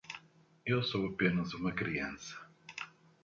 [0.65, 2.35] Eu sou apenas uma criança.